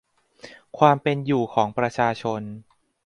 [0.77, 2.41] ความเป็นอยู่ของประชาชน